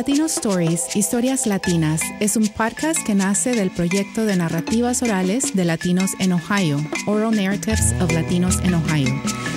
[0.00, 5.64] Latino Stories, Historias Latinas, es un podcast que nace del proyecto de narrativas orales de
[5.66, 9.10] latinos en Ohio, Oral Narratives of Latinos in Ohio,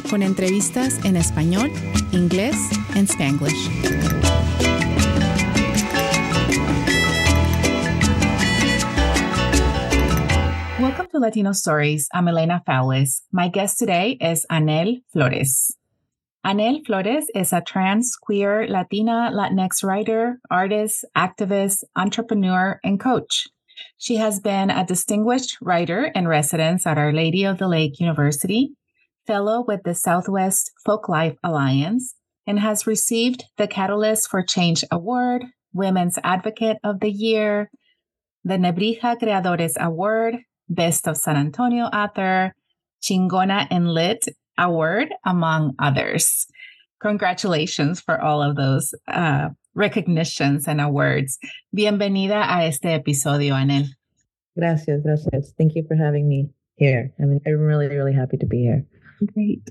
[0.10, 1.72] con entrevistas en español,
[2.12, 2.58] inglés
[2.94, 4.03] y spanglish.
[11.14, 12.10] To Latino Stories.
[12.12, 13.22] I'm Elena Foulis.
[13.32, 15.78] My guest today is Anel Flores.
[16.44, 23.48] Anel Flores is a trans, queer, Latina, Latinx writer, artist, activist, entrepreneur, and coach.
[24.00, 28.72] She has been a distinguished writer in residence at Our Lady of the Lake University,
[29.28, 32.16] fellow with the Southwest Folklife Alliance,
[32.48, 37.70] and has received the Catalyst for Change Award, Women's Advocate of the Year,
[38.44, 42.56] the Nebrija Creadores Award, Best of San Antonio Author,
[43.02, 44.26] Chingona in Lit
[44.58, 46.48] Award, among others.
[47.02, 51.38] Congratulations for all of those uh, recognitions and awards.
[51.76, 53.88] Bienvenida a este episodio, Anel.
[54.58, 55.54] Gracias, gracias.
[55.58, 57.12] Thank you for having me here.
[57.20, 58.86] I mean, I'm really, really happy to be here.
[59.34, 59.62] Great.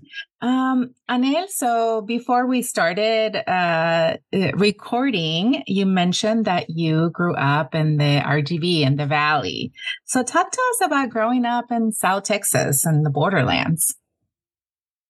[0.40, 7.74] Um, Anel, so before we started uh, uh recording, you mentioned that you grew up
[7.74, 9.72] in the RGV in the Valley.
[10.04, 13.94] So talk to us about growing up in South Texas and the borderlands.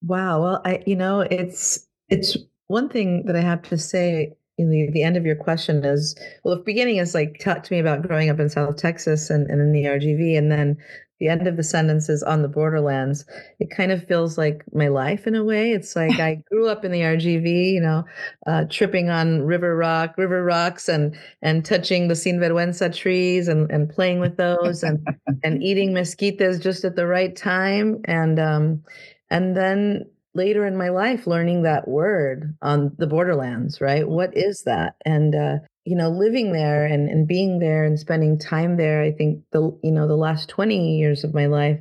[0.03, 0.42] Wow.
[0.42, 4.34] Well, I, you know, it's it's one thing that I have to say.
[4.58, 7.72] In the, the end of your question is well, the beginning is like talk to
[7.72, 10.77] me about growing up in South Texas and, and in the RGV, and then
[11.23, 13.25] the end of the sentence is on the borderlands.
[13.61, 15.70] It kind of feels like my life in a way.
[15.70, 18.05] It's like I grew up in the RGV, you know,
[18.48, 23.89] uh, tripping on river rock, river rocks, and and touching the sinvergüenza trees and and
[23.89, 24.98] playing with those, and
[25.45, 28.83] and eating mesquites just at the right time, and um,
[29.31, 34.62] and then later in my life learning that word on the borderlands right what is
[34.62, 39.03] that and uh, you know living there and, and being there and spending time there
[39.03, 41.78] i think the you know the last 20 years of my life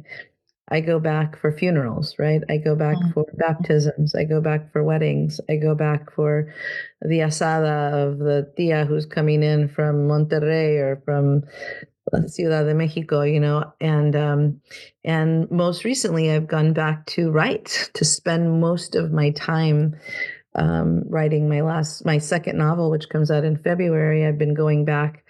[0.69, 2.41] i go back for funerals right?
[2.49, 3.11] I go back mm-hmm.
[3.11, 6.53] for baptisms i go back for weddings i go back for
[7.01, 11.43] the asada of the tia who's coming in from monterrey or from
[12.27, 14.61] Ciudad de Mexico, you know, and um,
[15.03, 19.95] and most recently I've gone back to write to spend most of my time
[20.55, 24.25] um, writing my last my second novel, which comes out in February.
[24.25, 25.23] I've been going back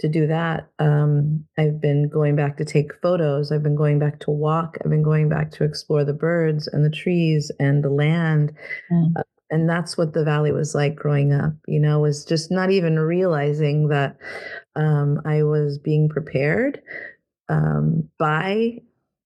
[0.00, 0.68] to do that.
[0.78, 3.52] Um, I've been going back to take photos.
[3.52, 4.78] I've been going back to walk.
[4.82, 8.52] I've been going back to explore the birds and the trees and the land.
[8.90, 9.12] Mm.
[9.16, 12.70] Uh, and that's what the valley was like growing up you know was just not
[12.70, 14.16] even realizing that
[14.76, 16.80] um, i was being prepared
[17.48, 18.78] um, by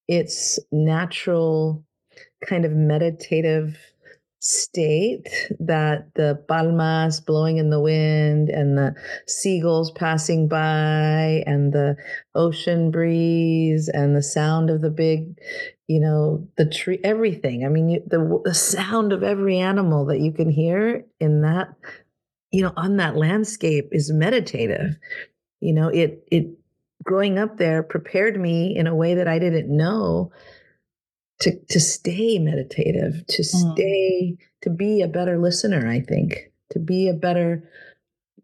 [0.09, 1.85] its natural
[2.47, 3.77] kind of meditative
[4.45, 5.27] state
[5.59, 8.95] that the palmas blowing in the wind and the
[9.27, 11.97] seagulls passing by and the
[12.35, 15.39] ocean breeze and the sound of the big
[15.89, 17.65] you know the tree everything.
[17.65, 21.75] I mean you, the the sound of every animal that you can hear in that
[22.51, 24.97] you know on that landscape is meditative.
[25.61, 26.49] You know it it
[27.03, 30.33] growing up there prepared me in a way that i didn't know
[31.41, 33.73] to to stay meditative, to mm.
[33.75, 37.69] stay to be a better listener, I think, to be a better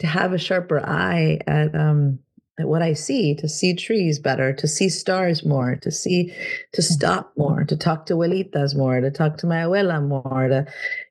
[0.00, 2.18] to have a sharper eye at um
[2.58, 6.32] at what I see, to see trees better, to see stars more, to see
[6.72, 6.84] to mm.
[6.84, 10.66] stop more, to talk to abuelitas more, to talk to my abuela more, to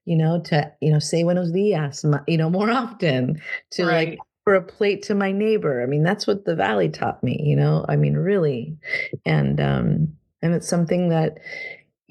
[0.06, 3.42] you know, to you know, say buenos dias, you know, more often,
[3.72, 4.10] to right.
[4.10, 5.82] like for a plate to my neighbor.
[5.82, 7.86] I mean, that's what the valley taught me, you know.
[7.90, 8.78] I mean, really.
[9.26, 11.38] And um and it's something that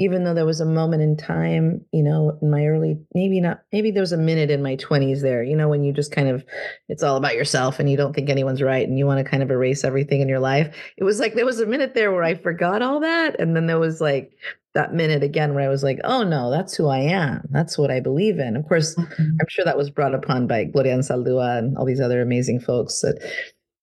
[0.00, 3.62] even though there was a moment in time, you know, in my early, maybe not,
[3.72, 6.28] maybe there was a minute in my 20s there, you know, when you just kind
[6.28, 6.44] of,
[6.88, 9.42] it's all about yourself and you don't think anyone's right and you want to kind
[9.42, 10.72] of erase everything in your life.
[10.96, 13.40] It was like there was a minute there where I forgot all that.
[13.40, 14.30] And then there was like
[14.74, 17.48] that minute again where I was like, oh no, that's who I am.
[17.50, 18.54] That's what I believe in.
[18.54, 19.22] Of course, mm-hmm.
[19.40, 23.00] I'm sure that was brought upon by Gloria Anzaldúa and all these other amazing folks
[23.00, 23.18] that,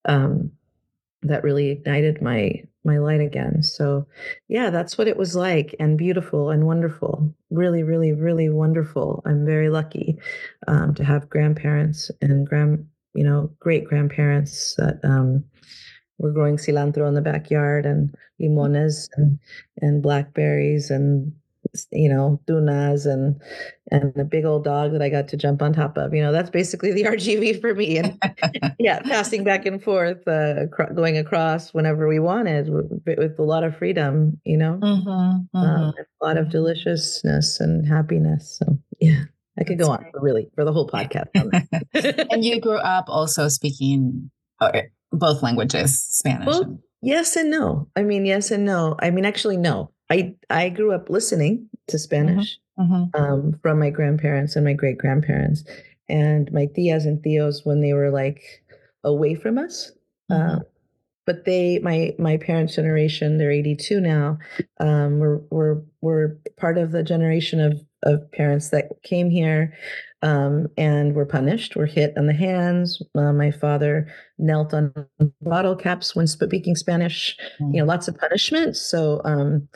[0.06, 0.52] um,
[1.27, 3.63] that really ignited my my light again.
[3.63, 4.06] So,
[4.48, 7.33] yeah, that's what it was like and beautiful and wonderful.
[7.50, 9.24] Really, really, really wonderful.
[9.25, 10.19] I'm very lucky
[10.68, 12.86] um, to have grandparents and grand,
[13.16, 15.44] you know, great grandparents that um,
[16.19, 19.39] were growing cilantro in the backyard and limones and,
[19.81, 21.33] and blackberries and
[21.92, 23.39] you know, dunas and
[23.92, 26.13] and a big old dog that I got to jump on top of.
[26.13, 27.98] You know, that's basically the RGV for me.
[27.98, 28.19] And
[28.80, 33.63] yeah, passing back and forth, uh, going across whenever we wanted with, with, a lot
[33.63, 34.39] of freedom.
[34.45, 35.57] You know, mm-hmm, um, mm-hmm.
[35.57, 38.57] Um, a lot of deliciousness and happiness.
[38.60, 39.24] So yeah.
[39.57, 41.30] I could That's go on for really for the whole podcast.
[42.31, 44.30] and you grew up also speaking
[44.60, 44.81] uh,
[45.12, 46.48] both languages, Spanish.
[46.48, 47.88] Well, yes and no.
[47.95, 48.95] I mean, yes and no.
[49.00, 49.92] I mean, actually, no.
[50.10, 52.94] I I grew up listening to Spanish mm-hmm.
[52.94, 53.22] Mm-hmm.
[53.22, 55.63] Um, from my grandparents and my great grandparents,
[56.10, 58.63] and my tias and tios when they were like
[59.04, 59.92] away from us.
[60.31, 60.57] Mm-hmm.
[60.57, 60.60] Uh,
[61.25, 64.38] but they, my my parents' generation, they're 82 now.
[64.80, 69.74] Um, were were were part of the generation of of parents that came here
[70.25, 73.00] um, and were punished, we were hit on the hands.
[73.13, 74.92] Uh, my father knelt on
[75.42, 77.38] bottle caps when speaking Spanish.
[77.60, 77.75] Mm.
[77.75, 78.81] You know, lots of punishments.
[78.81, 79.68] So um,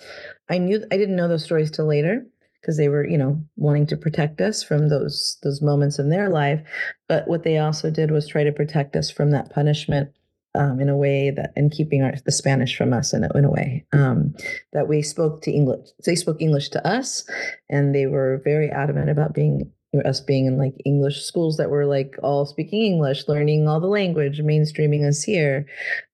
[0.49, 2.25] I knew I didn't know those stories till later
[2.59, 6.29] because they were, you know, wanting to protect us from those those moments in their
[6.29, 6.61] life.
[7.07, 10.09] But what they also did was try to protect us from that punishment
[10.55, 13.45] um, in a way that and keeping our, the Spanish from us in a, in
[13.45, 14.33] a way um,
[14.73, 15.89] that we spoke to English.
[16.03, 17.23] They spoke English to us,
[17.69, 19.71] and they were very adamant about being
[20.05, 23.87] us being in like English schools that were like all speaking English, learning all the
[23.87, 25.65] language, mainstreaming us here,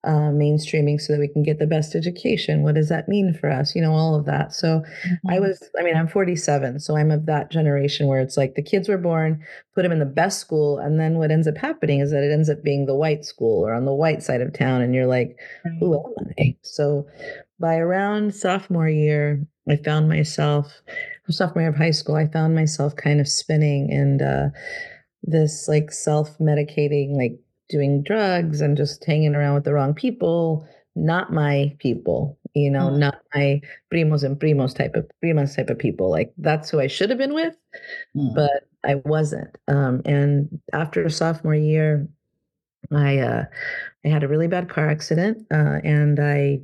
[0.06, 2.64] uh, mainstreaming so that we can get the best education.
[2.64, 3.76] What does that mean for us?
[3.76, 4.54] You know, all of that.
[4.54, 5.30] So mm-hmm.
[5.30, 8.64] I was, I mean, I'm 47, so I'm of that generation where it's like the
[8.64, 9.44] kids were born,
[9.74, 12.32] put them in the best school, and then what ends up happening is that it
[12.32, 15.08] ends up being the white school or on the white side of town, and you're
[15.08, 15.38] like,
[15.80, 16.56] who am I?
[16.62, 17.08] So
[17.60, 20.82] by around sophomore year, I found myself
[21.34, 24.50] sophomore year of high school, I found myself kind of spinning and uh,
[25.24, 27.40] this like self medicating, like
[27.70, 32.90] doing drugs and just hanging around with the wrong people, not my people, you know,
[32.90, 32.98] mm.
[32.98, 33.62] not my
[33.94, 36.10] primos and primos type of primas type of people.
[36.10, 37.56] Like that's who I should have been with,
[38.16, 38.36] mm.
[38.36, 39.56] but I wasn't.
[39.68, 42.08] Um, and after sophomore year,
[42.92, 43.46] I uh,
[44.06, 46.62] I had a really bad car accident uh, and I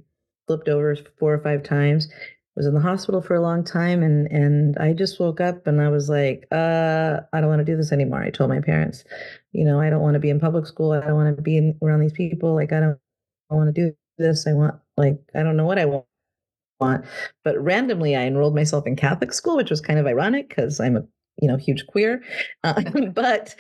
[0.47, 2.09] flipped over four or five times
[2.55, 5.81] was in the hospital for a long time and and I just woke up and
[5.81, 8.21] I was like, uh, I don't want to do this anymore.
[8.21, 9.03] I told my parents,
[9.53, 10.91] you know, I don't want to be in public school.
[10.91, 12.53] I don't want to be in, around these people.
[12.53, 12.99] Like I don't
[13.49, 14.47] I want to do this.
[14.47, 16.05] I want like I don't know what I want.
[17.43, 20.97] But randomly I enrolled myself in Catholic school, which was kind of ironic because I'm
[20.97, 21.03] a
[21.41, 22.21] you know huge queer.
[22.63, 22.81] Uh,
[23.13, 23.55] but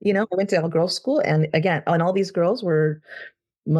[0.00, 3.00] you know, I went to all girls school and again, and all these girls were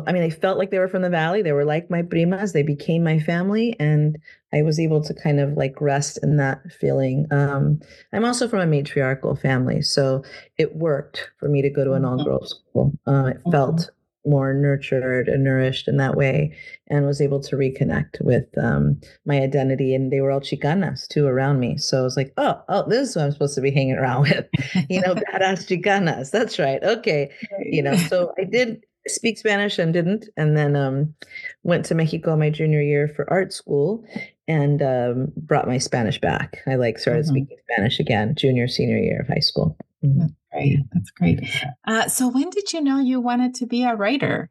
[0.06, 1.42] I mean, they felt like they were from the valley.
[1.42, 2.52] They were like my primas.
[2.52, 4.16] They became my family, and
[4.52, 7.26] I was able to kind of like rest in that feeling.
[7.30, 7.80] Um,
[8.12, 10.24] I'm also from a matriarchal family, so
[10.56, 12.18] it worked for me to go to an mm-hmm.
[12.18, 12.92] all-girls school.
[13.06, 13.50] Uh, it mm-hmm.
[13.50, 13.90] felt
[14.26, 16.56] more nurtured and nourished in that way,
[16.88, 19.94] and was able to reconnect with um, my identity.
[19.94, 23.10] And they were all chicanas too around me, so I was like, oh, oh, this
[23.10, 24.46] is who I'm supposed to be hanging around with,
[24.88, 26.30] you know, badass chicanas.
[26.30, 26.82] That's right.
[26.82, 27.96] Okay, you know.
[27.96, 31.14] So I did speak Spanish and didn't, and then um,
[31.62, 34.04] went to Mexico my junior year for art school
[34.48, 36.58] and um, brought my Spanish back.
[36.66, 37.34] I like started mm-hmm.
[37.34, 39.76] speaking Spanish again, junior senior year of high school.
[40.04, 40.20] Mm-hmm.
[40.20, 40.78] That's great.
[40.92, 41.40] That's great.
[41.86, 44.50] Uh, so when did you know you wanted to be a writer?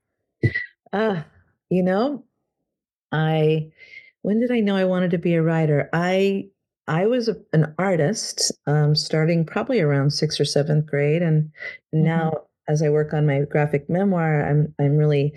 [0.92, 1.22] Uh,
[1.70, 2.24] you know,
[3.12, 3.72] I
[4.22, 5.90] when did I know I wanted to be a writer?
[5.94, 6.48] I
[6.88, 11.44] I was a, an artist um, starting probably around sixth or seventh grade, and
[11.94, 12.04] mm-hmm.
[12.04, 12.34] now
[12.68, 15.33] as I work on my graphic memoir, I'm I'm really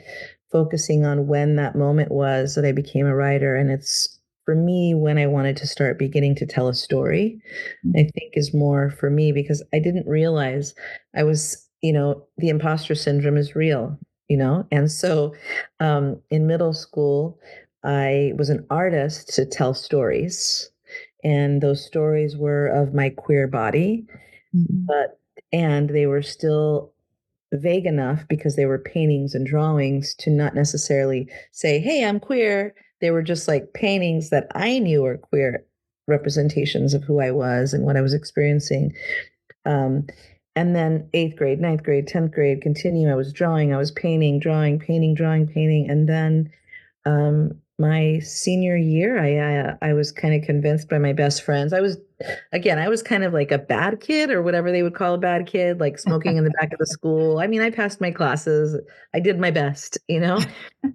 [0.51, 4.95] focusing on when that moment was that I became a writer, and it's for me
[4.95, 7.41] when I wanted to start beginning to tell a story.
[7.85, 7.99] Mm-hmm.
[7.99, 10.75] I think is more for me because I didn't realize
[11.15, 13.99] I was, you know, the imposter syndrome is real,
[14.29, 15.35] you know, and so
[15.81, 17.39] um, in middle school.
[17.85, 20.71] I was an artist to tell stories,
[21.23, 24.05] and those stories were of my queer body,
[24.53, 24.87] mm-hmm.
[24.87, 25.21] but
[25.53, 26.93] and they were still
[27.59, 32.75] vague enough because they were paintings and drawings to not necessarily say, hey, I'm queer.
[33.01, 35.65] They were just like paintings that I knew were queer
[36.07, 38.93] representations of who I was and what I was experiencing.
[39.65, 40.07] Um,
[40.55, 43.11] and then eighth grade, ninth grade, 10th grade, continue.
[43.11, 45.91] I was drawing, I was painting, drawing, painting, drawing, painting.
[45.91, 46.51] And then
[47.05, 51.73] um, my senior year, I, I, I was kind of convinced by my best friends.
[51.73, 51.99] I was
[52.53, 55.19] again, I was kind of like a bad kid or whatever they would call a
[55.19, 57.39] bad kid, like smoking in the back of the school.
[57.39, 58.81] I mean, I passed my classes.
[59.15, 60.41] I did my best, you know.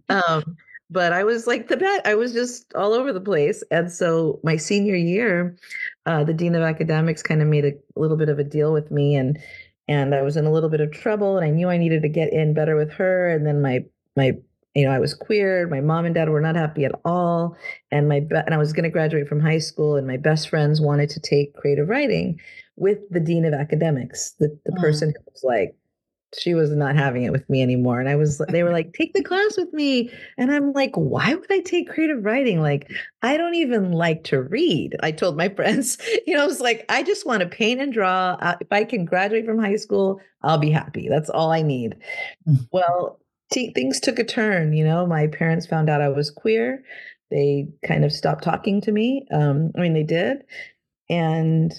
[0.10, 0.56] Um,
[0.90, 2.02] but I was like the bad.
[2.06, 3.64] I was just all over the place.
[3.72, 5.58] And so my senior year,
[6.06, 8.92] uh, the dean of academics kind of made a little bit of a deal with
[8.92, 9.40] me, and
[9.88, 12.10] and I was in a little bit of trouble, and I knew I needed to
[12.10, 13.30] get in better with her.
[13.30, 13.86] And then my
[14.18, 14.34] my
[14.76, 15.68] you know, I was queer.
[15.68, 17.56] My mom and dad were not happy at all,
[17.92, 20.50] and my be- and I was going to graduate from high school, and my best
[20.50, 22.40] friends wanted to take creative writing
[22.78, 24.80] with the dean of academics, the the mm.
[24.80, 25.76] person who was like,
[26.38, 28.00] she was not having it with me anymore.
[28.00, 30.10] And I was, they were like, take the class with me.
[30.38, 32.62] And I'm like, why would I take creative writing?
[32.62, 32.90] Like,
[33.22, 34.96] I don't even like to read.
[35.02, 38.38] I told my friends, you know, it's like, I just want to paint and draw.
[38.40, 41.10] Uh, if I can graduate from high school, I'll be happy.
[41.10, 41.98] That's all I need.
[42.48, 42.68] Mm.
[42.72, 43.20] well,
[43.52, 44.74] t- things took a turn.
[44.74, 46.84] You know, my parents found out I was queer.
[47.30, 49.26] They kind of stopped talking to me.
[49.32, 50.44] Um, I mean, they did.
[51.10, 51.74] And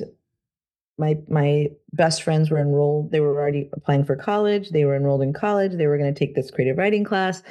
[0.98, 5.22] my my best friends were enrolled they were already applying for college they were enrolled
[5.22, 7.42] in college they were going to take this creative writing class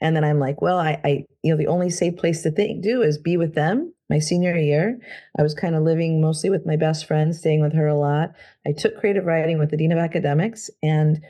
[0.00, 2.82] and then i'm like well i, I you know the only safe place to think,
[2.82, 4.98] do is be with them my senior year
[5.38, 8.32] i was kind of living mostly with my best friend staying with her a lot
[8.66, 11.20] i took creative writing with the dean of academics and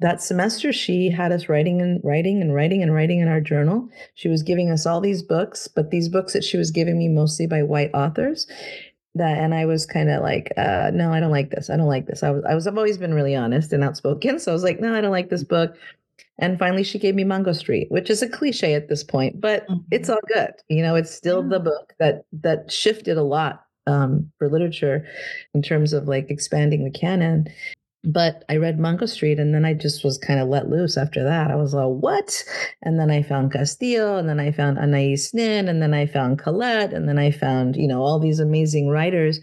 [0.00, 3.88] that semester she had us writing and writing and writing and writing in our journal
[4.14, 7.08] she was giving us all these books but these books that she was giving me
[7.08, 8.46] mostly by white authors
[9.18, 11.70] that and I was kind of like, uh, no, I don't like this.
[11.70, 12.22] I don't like this.
[12.22, 14.38] I was I was I've always been really honest and outspoken.
[14.38, 15.76] So I was like, no, I don't like this book.
[16.38, 19.66] And finally she gave me Mango Street, which is a cliche at this point, but
[19.68, 19.80] mm-hmm.
[19.90, 20.52] it's all good.
[20.68, 21.48] You know, it's still yeah.
[21.50, 25.06] the book that that shifted a lot um, for literature
[25.54, 27.48] in terms of like expanding the canon.
[28.04, 31.24] But I read Mango Street and then I just was kind of let loose after
[31.24, 31.50] that.
[31.50, 32.44] I was like, what?
[32.82, 36.38] And then I found Castillo and then I found Anais Nin and then I found
[36.38, 39.40] Colette and then I found, you know, all these amazing writers.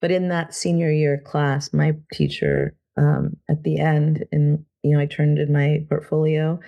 [0.00, 5.02] But in that senior year class, my teacher um, at the end, and you know,
[5.02, 6.60] I turned in my portfolio,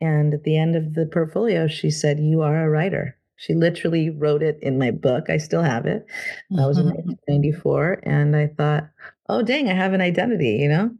[0.00, 4.10] and at the end of the portfolio, she said, "You are a writer." She literally
[4.10, 5.28] wrote it in my book.
[5.28, 6.06] I still have it.
[6.50, 8.10] That was in 1994, mm-hmm.
[8.10, 8.88] and I thought,
[9.32, 10.90] oh dang i have an identity you know?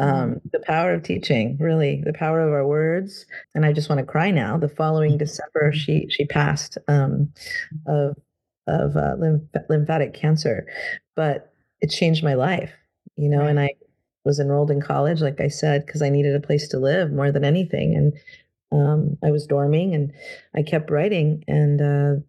[0.00, 0.16] Mm-hmm.
[0.32, 3.98] um, the power of teaching really the power of our words and i just want
[3.98, 4.56] to cry now.
[4.56, 5.18] The following mm-hmm.
[5.18, 7.32] december she she passed um,
[7.86, 8.16] of
[8.68, 10.66] of uh, lymph- lymphatic cancer
[11.16, 12.72] but it changed my life
[13.16, 13.70] you know and i
[14.24, 17.32] was enrolled in college like i said because i needed a place to live more
[17.32, 18.12] than anything and
[18.70, 20.12] um, i was dorming and
[20.54, 22.22] i kept writing and uh,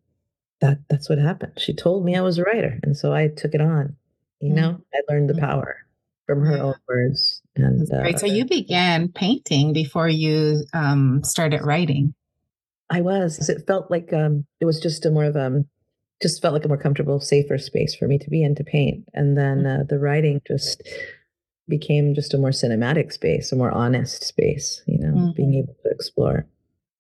[0.62, 1.54] that that's what happened.
[1.58, 3.96] She told me i was a writer and so i took it on
[4.42, 4.82] you know, mm-hmm.
[4.94, 5.46] I learned the mm-hmm.
[5.46, 5.78] power
[6.26, 7.42] from her own words.
[7.56, 8.16] And That's great.
[8.16, 12.14] Uh, so you began painting before you um, started writing.
[12.90, 13.50] I was.
[13.50, 15.66] It felt like um, it was just a more of a, um,
[16.22, 19.06] just felt like a more comfortable, safer space for me to be in to paint.
[19.14, 19.82] And then mm-hmm.
[19.82, 20.88] uh, the writing just
[21.68, 24.84] became just a more cinematic space, a more honest space.
[24.86, 25.32] You know, mm-hmm.
[25.36, 26.46] being able to explore.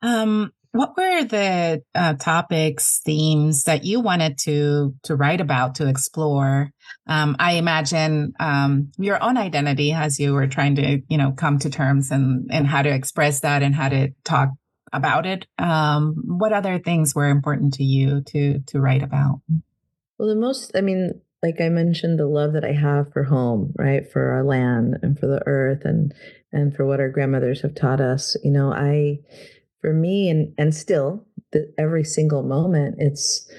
[0.02, 5.88] Um, what were the uh, topics, themes that you wanted to to write about, to
[5.88, 6.72] explore?
[7.08, 11.60] Um, I imagine um, your own identity as you were trying to, you know, come
[11.60, 14.50] to terms and and how to express that and how to talk
[14.94, 15.46] about it.
[15.58, 19.42] Um, what other things were important to you to to write about?
[20.18, 23.74] Well, the most, I mean, like I mentioned, the love that I have for home,
[23.78, 26.14] right, for our land and for the earth, and
[26.52, 28.36] and for what our grandmothers have taught us.
[28.44, 29.20] You know, I
[29.82, 33.50] for me and and still the, every single moment it's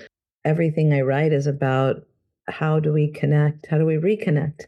[0.44, 2.04] everything i write is about
[2.48, 4.66] how do we connect how do we reconnect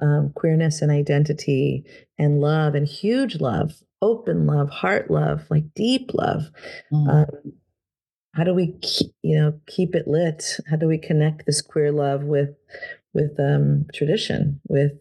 [0.00, 1.84] um, queerness and identity
[2.18, 6.50] and love and huge love open love heart love like deep love
[6.92, 7.08] mm.
[7.08, 7.52] um,
[8.34, 11.92] how do we keep, you know keep it lit how do we connect this queer
[11.92, 12.50] love with
[13.14, 14.92] with um, tradition with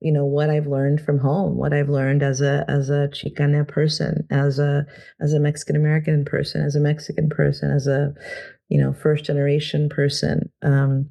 [0.00, 3.66] you know what I've learned from home, what I've learned as a as a Chicana
[3.66, 4.86] person, as a
[5.20, 8.14] as a Mexican American person, as a Mexican person, as a
[8.68, 10.50] you know first generation person.
[10.62, 11.10] Um,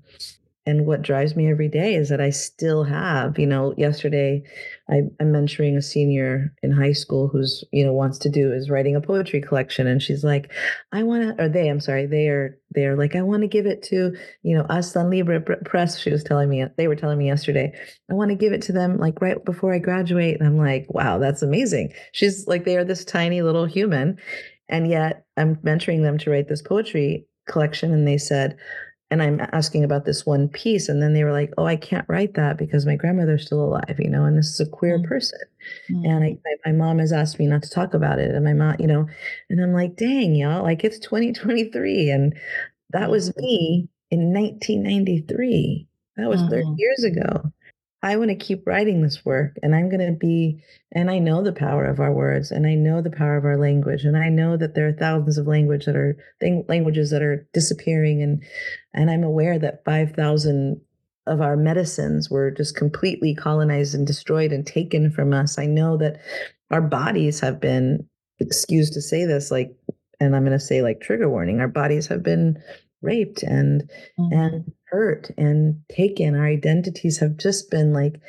[0.65, 4.43] and what drives me every day is that I still have, you know, yesterday
[4.89, 8.69] I, am mentoring a senior in high school who's, you know, wants to do is
[8.69, 9.87] writing a poetry collection.
[9.87, 10.51] And she's like,
[10.91, 13.65] I want to, or they, I'm sorry, they are, they're like, I want to give
[13.65, 14.13] it to,
[14.43, 15.97] you know, Aztlán Libre Press.
[15.97, 17.73] She was telling me, they were telling me yesterday,
[18.11, 20.39] I want to give it to them like right before I graduate.
[20.39, 21.93] And I'm like, wow, that's amazing.
[22.11, 24.17] She's like, they are this tiny little human.
[24.67, 27.91] And yet I'm mentoring them to write this poetry collection.
[27.93, 28.57] And they said,
[29.11, 32.07] and I'm asking about this one piece, and then they were like, "Oh, I can't
[32.07, 35.07] write that because my grandmother's still alive, you know, and this is a queer mm-hmm.
[35.07, 35.39] person."
[35.89, 36.05] Mm-hmm.
[36.05, 38.75] And I, my mom has asked me not to talk about it, and my mom,
[38.79, 39.07] you know,
[39.49, 42.35] and I'm like, "Dang, y'all, like it's 2023, and
[42.91, 43.41] that was mm-hmm.
[43.41, 45.87] me in 1993.
[46.17, 46.75] That was 30 mm-hmm.
[46.77, 47.51] years ago."
[48.01, 51.43] I want to keep writing this work and I'm going to be, and I know
[51.43, 54.05] the power of our words and I know the power of our language.
[54.05, 57.47] And I know that there are thousands of language that are thing, languages that are
[57.53, 58.21] disappearing.
[58.21, 58.43] And,
[58.93, 60.79] and I'm aware that 5,000
[61.27, 65.59] of our medicines were just completely colonized and destroyed and taken from us.
[65.59, 66.19] I know that
[66.71, 68.07] our bodies have been
[68.39, 69.75] excuse to say this, like,
[70.19, 71.59] and I'm going to say like trigger warning.
[71.59, 72.61] Our bodies have been
[73.01, 73.89] raped and
[74.19, 74.33] mm-hmm.
[74.33, 76.35] and hurt and taken.
[76.35, 78.19] Our identities have just been like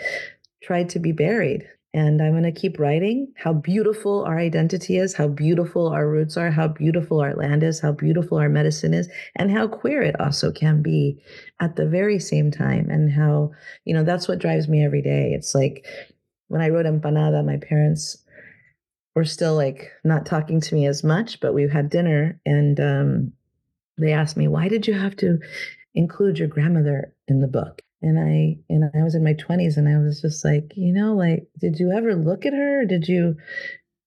[0.63, 1.67] tried to be buried.
[1.93, 6.37] And I'm going to keep writing how beautiful our identity is, how beautiful our roots
[6.37, 10.21] are, how beautiful our land is, how beautiful our medicine is, and how queer it
[10.21, 11.21] also can be
[11.59, 12.89] at the very same time.
[12.91, 13.51] And how,
[13.85, 15.33] you know, that's what drives me every day.
[15.35, 15.85] It's like
[16.47, 18.25] when I wrote Empanada, my parents
[19.17, 23.33] were still like not talking to me as much, but we had dinner and um,
[24.01, 25.39] they asked me, why did you have to
[25.95, 27.83] include your grandmother in the book?
[28.03, 31.15] and I and I was in my 20s and I was just like, you know,
[31.15, 32.85] like did you ever look at her?
[32.85, 33.37] Did you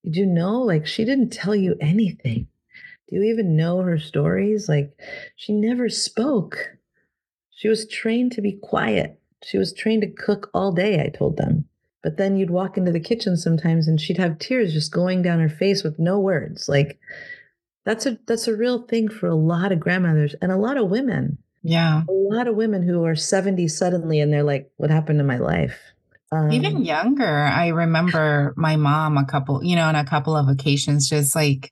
[0.04, 2.48] did you know like she didn't tell you anything?
[3.10, 4.68] Do you even know her stories?
[4.68, 4.92] Like
[5.36, 6.78] she never spoke.
[7.52, 9.20] She was trained to be quiet.
[9.44, 11.66] She was trained to cook all day, I told them.
[12.02, 15.40] But then you'd walk into the kitchen sometimes and she'd have tears just going down
[15.40, 16.68] her face with no words.
[16.68, 17.00] Like
[17.86, 20.90] that's a that's a real thing for a lot of grandmothers and a lot of
[20.90, 22.04] women yeah.
[22.08, 25.38] A lot of women who are 70 suddenly and they're like, what happened to my
[25.38, 25.80] life?
[26.32, 30.50] Um, Even younger, I remember my mom a couple, you know, on a couple of
[30.50, 31.72] occasions, just like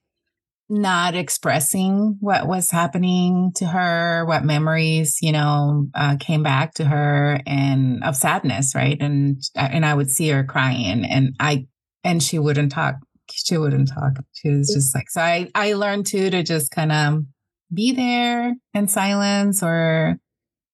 [0.69, 6.85] not expressing what was happening to her, what memories, you know, uh, came back to
[6.85, 8.97] her and of sadness, right?
[9.01, 11.65] And and I would see her crying, and I
[12.03, 12.95] and she wouldn't talk.
[13.33, 14.13] She wouldn't talk.
[14.33, 15.21] She was just like so.
[15.21, 17.23] I I learned too to just kind of
[17.73, 20.17] be there in silence or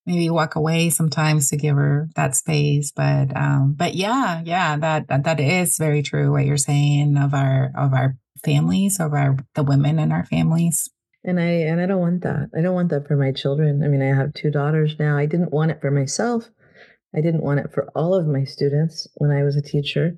[0.06, 2.92] maybe walk away sometimes to give her that space.
[2.92, 7.34] But um but yeah yeah that, that that is very true what you're saying of
[7.34, 10.90] our of our families of our the women in our families.
[11.24, 12.50] And i and i don't want that.
[12.58, 13.84] I don't want that for my children.
[13.84, 15.18] I mean i have two daughters now.
[15.18, 16.50] I didn't want it for myself.
[17.16, 20.16] I didn't want it for all of my students when i was a teacher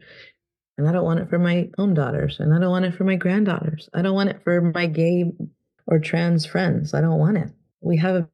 [0.79, 3.03] and i don't want it for my own daughters and i don't want it for
[3.03, 5.31] my granddaughters i don't want it for my gay
[5.89, 6.93] or trans friends.
[6.93, 7.49] I don't want it.
[7.81, 8.27] We have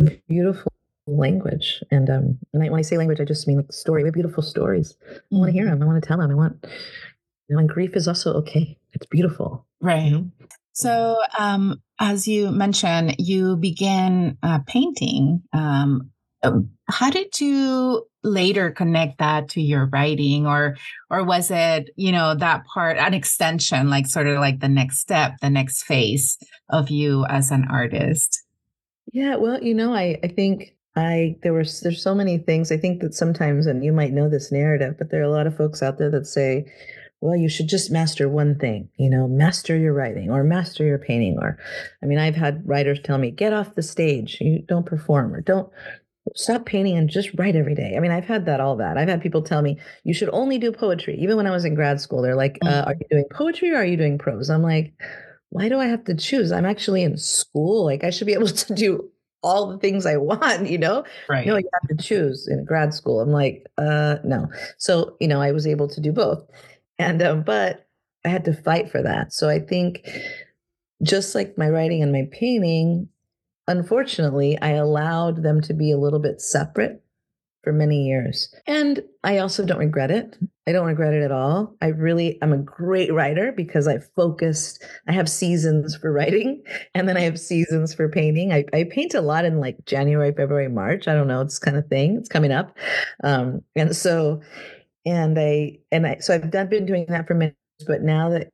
[0.00, 0.72] a beautiful
[1.06, 4.02] language, and um, and I, when I say language, I just mean like story.
[4.02, 4.96] We have beautiful stories.
[5.10, 5.82] I want to hear them.
[5.82, 6.30] I want to tell them.
[6.30, 6.66] I want.
[7.48, 8.76] You know, and grief is also okay.
[8.92, 9.64] It's beautiful.
[9.80, 10.02] Right.
[10.02, 10.30] You know?
[10.72, 15.42] So, um, as you mentioned, you began uh, painting.
[15.52, 16.10] Um,
[16.42, 20.46] um how did you later connect that to your writing?
[20.46, 20.76] Or
[21.10, 24.98] or was it you know that part an extension like sort of like the next
[24.98, 28.42] step the next phase of you as an artist?
[29.12, 32.76] Yeah well you know i i think i there was there's so many things i
[32.76, 35.56] think that sometimes and you might know this narrative but there are a lot of
[35.56, 36.66] folks out there that say
[37.20, 40.98] well you should just master one thing you know master your writing or master your
[40.98, 41.58] painting or
[42.02, 45.40] i mean i've had writers tell me get off the stage you don't perform or
[45.40, 45.70] don't
[46.34, 47.94] stop painting and just write every day.
[47.96, 48.98] I mean, I've had that all that.
[48.98, 51.16] I've had people tell me you should only do poetry.
[51.18, 53.76] Even when I was in grad school, they're like, uh, "Are you doing poetry or
[53.76, 54.92] are you doing prose?" I'm like,
[55.50, 56.52] "Why do I have to choose?
[56.52, 57.84] I'm actually in school.
[57.84, 59.10] Like, I should be able to do
[59.42, 60.68] all the things I want.
[60.68, 61.04] You know?
[61.28, 61.46] Right?
[61.46, 63.20] No, you have to choose in grad school.
[63.20, 64.48] I'm like, uh, no.
[64.78, 66.44] So you know, I was able to do both,
[66.98, 67.86] and um, but
[68.24, 69.32] I had to fight for that.
[69.32, 70.08] So I think
[71.02, 73.08] just like my writing and my painting
[73.68, 77.02] unfortunately, I allowed them to be a little bit separate
[77.66, 78.54] for many years.
[78.68, 80.38] And I also don't regret it.
[80.68, 81.74] I don't regret it at all.
[81.82, 86.62] I really am a great writer because I focused, I have seasons for writing
[86.94, 88.52] and then I have seasons for painting.
[88.52, 91.08] I, I paint a lot in like January, February, March.
[91.08, 92.16] I don't know, it's kind of thing.
[92.16, 92.76] It's coming up.
[93.24, 94.40] Um, and so,
[95.04, 98.28] and I, and I, so I've done, been doing that for many years, but now
[98.28, 98.52] that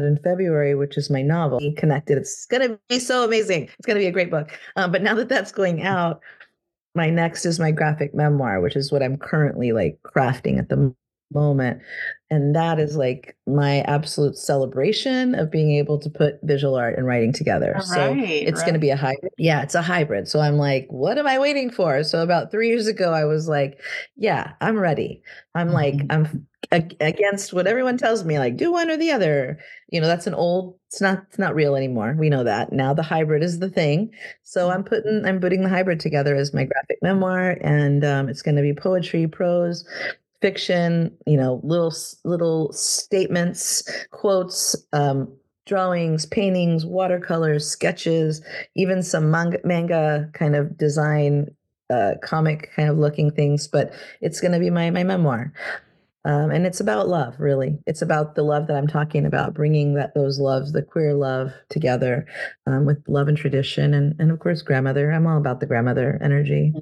[0.00, 2.18] in February, which is my novel, Connected.
[2.18, 3.64] It's going to be so amazing.
[3.64, 4.58] It's going to be a great book.
[4.76, 6.20] Um, but now that that's going out,
[6.94, 10.94] my next is my graphic memoir, which is what I'm currently like crafting at the
[11.32, 11.80] moment.
[12.30, 17.06] And that is like my absolute celebration of being able to put visual art and
[17.06, 17.72] writing together.
[17.74, 18.66] Right, so it's right.
[18.66, 19.32] going to be a hybrid.
[19.38, 20.28] Yeah, it's a hybrid.
[20.28, 22.02] So I'm like, what am I waiting for?
[22.04, 23.80] So about three years ago, I was like,
[24.16, 25.22] yeah, I'm ready.
[25.54, 25.74] I'm mm-hmm.
[25.74, 29.58] like, I'm against what everyone tells me like do one or the other.
[29.90, 32.16] You know that's an old it's not it's not real anymore.
[32.18, 32.72] We know that.
[32.72, 34.10] Now the hybrid is the thing.
[34.42, 38.42] So i'm putting i'm putting the hybrid together as my graphic memoir and um, it's
[38.42, 39.84] going to be poetry prose
[40.42, 45.32] fiction you know little little statements quotes um,
[45.64, 48.42] drawings paintings watercolors sketches
[48.74, 51.46] even some manga, manga kind of design
[51.90, 55.52] uh, comic kind of looking things but it's going to be my my memoir
[56.24, 57.78] um, and it's about love, really.
[57.86, 61.52] It's about the love that I'm talking about, bringing that those loves, the queer love,
[61.68, 62.26] together
[62.66, 65.10] um, with love and tradition, and and of course grandmother.
[65.10, 66.72] I'm all about the grandmother energy.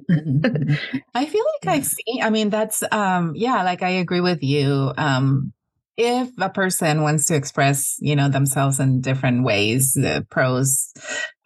[1.15, 2.21] I feel like I've seen.
[2.21, 3.63] I mean, that's um, yeah.
[3.63, 4.93] Like I agree with you.
[4.95, 5.53] Um,
[5.97, 10.93] if a person wants to express, you know, themselves in different ways, the prose,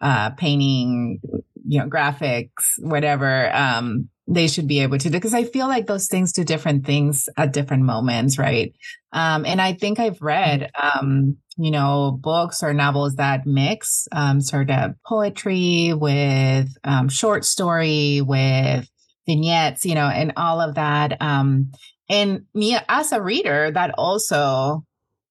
[0.00, 1.20] uh, painting,
[1.66, 5.86] you know, graphics, whatever, um, they should be able to do because I feel like
[5.86, 8.74] those things do different things at different moments, right?
[9.12, 14.40] Um, and I think I've read, um, you know, books or novels that mix um,
[14.40, 18.88] sort of poetry with um, short story, with
[19.26, 21.20] vignettes, you know, and all of that.
[21.22, 21.72] Um,
[22.08, 24.84] and me as a reader, that also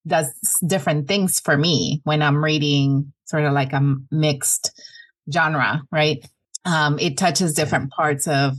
[0.07, 0.31] does
[0.65, 4.71] different things for me when I'm reading sort of like a mixed
[5.33, 6.25] genre, right?
[6.63, 8.55] Um, it touches different parts of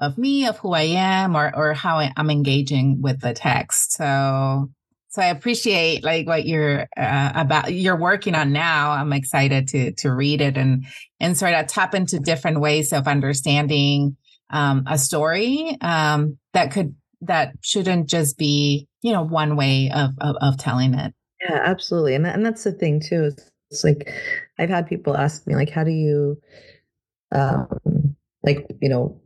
[0.00, 3.92] of me, of who I am, or or how I'm engaging with the text.
[3.92, 4.70] So
[5.10, 8.90] so I appreciate like what you're uh, about you're working on now.
[8.90, 10.84] I'm excited to to read it and
[11.18, 14.16] and sort of tap into different ways of understanding
[14.50, 20.10] um, a story um, that could that shouldn't just be you know one way of
[20.20, 21.14] of, of telling it.
[21.40, 23.32] Yeah, absolutely, and and that's the thing too.
[23.70, 24.12] It's like
[24.58, 26.40] I've had people ask me like, how do you,
[27.32, 29.20] um, like you know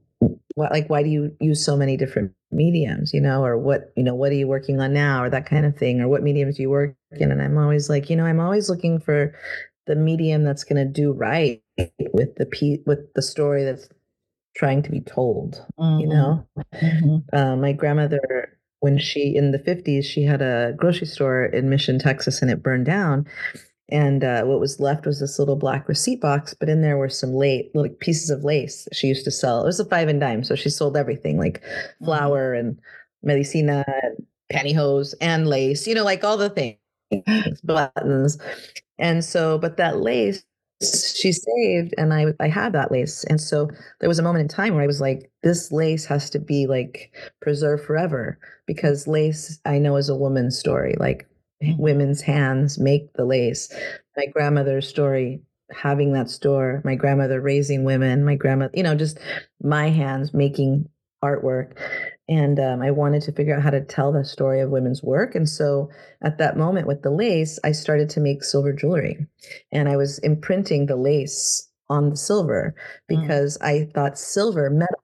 [0.55, 4.03] what like why do you use so many different mediums you know or what you
[4.03, 6.57] know what are you working on now or that kind of thing or what mediums
[6.57, 9.35] do you work in and i'm always like you know i'm always looking for
[9.87, 11.63] the medium that's going to do right
[12.13, 13.89] with the pe- with the story that's
[14.57, 16.01] trying to be told mm-hmm.
[16.01, 17.37] you know mm-hmm.
[17.37, 21.99] uh, my grandmother when she in the 50s she had a grocery store in mission
[21.99, 23.27] texas and it burned down
[23.93, 27.11] and uh, what was left was this little black receipt box, but in there were
[27.11, 29.63] some late little pieces of lace she used to sell.
[29.63, 32.07] It was a five and dime, so she sold everything like mm-hmm.
[32.07, 32.79] flour and
[33.23, 38.39] medicina and pantyhose and lace, you know, like all the things, buttons.
[38.99, 40.43] And so, but that lace
[40.83, 43.25] she saved and I I had that lace.
[43.25, 43.69] And so
[44.01, 46.67] there was a moment in time where I was like, this lace has to be
[46.67, 50.97] like preserved forever because lace I know is a woman's story.
[50.99, 51.29] Like
[51.79, 53.73] women's hands make the lace.
[54.17, 59.19] My grandmother's story, having that store, my grandmother raising women, my grandmother, you know, just
[59.63, 60.89] my hands making
[61.23, 61.77] artwork.
[62.29, 65.35] And um, I wanted to figure out how to tell the story of women's work.
[65.35, 65.91] And so
[66.23, 69.27] at that moment with the lace, I started to make silver jewelry.
[69.71, 72.75] And I was imprinting the lace on the silver
[73.11, 73.21] mm.
[73.21, 73.67] because mm.
[73.67, 75.03] I thought silver metal,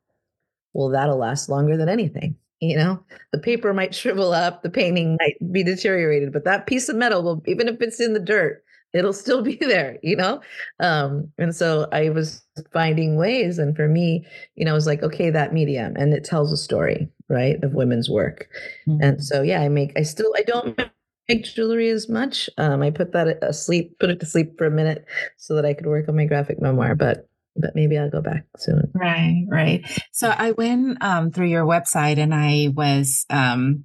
[0.73, 3.03] well, that'll last longer than anything you know?
[3.33, 7.23] The paper might shrivel up the painting might be deteriorated but that piece of metal
[7.23, 8.62] will even if it's in the dirt
[8.94, 10.40] it'll still be there you know?
[10.81, 12.42] Um and so i was
[12.73, 16.25] finding ways and for me you know i was like okay that medium and it
[16.25, 18.49] tells a story right of women's work.
[18.88, 19.03] Mm-hmm.
[19.03, 20.81] and so yeah i make i still i don't
[21.29, 24.71] make jewelry as much um i put that asleep put it to sleep for a
[24.71, 25.05] minute
[25.37, 27.29] so that i could work on my graphic memoir but
[27.61, 28.90] but maybe I'll go back soon.
[28.94, 30.03] Right, right.
[30.12, 33.85] So I went um, through your website and I was um,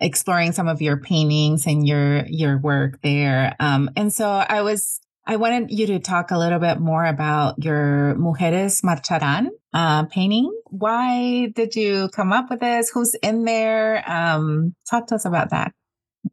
[0.00, 3.54] exploring some of your paintings and your your work there.
[3.60, 7.62] Um, and so I was I wanted you to talk a little bit more about
[7.62, 10.50] your Mujeres Marcharán uh, painting.
[10.70, 12.90] Why did you come up with this?
[12.90, 14.02] Who's in there?
[14.10, 15.72] Um, talk to us about that.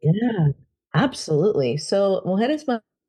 [0.00, 0.48] Yeah,
[0.94, 1.76] absolutely.
[1.76, 2.66] So Mujeres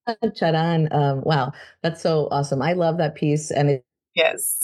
[0.35, 0.89] Charan.
[0.91, 2.61] Um, wow, that's so awesome.
[2.61, 4.59] I love that piece, and it, yes,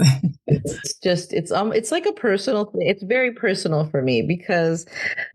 [0.47, 2.71] it's just it's um it's like a personal.
[2.75, 4.86] It's very personal for me because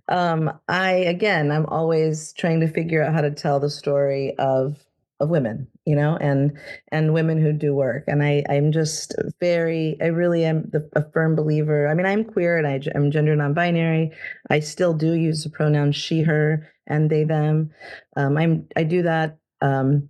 [0.08, 4.78] um I again I'm always trying to figure out how to tell the story of
[5.20, 6.58] of women you know and
[6.92, 11.10] and women who do work and i i'm just very i really am the, a
[11.12, 14.12] firm believer i mean i'm queer and I, i'm gender non-binary
[14.50, 17.70] i still do use the pronouns she her and they them
[18.16, 20.08] um, i'm i do that um,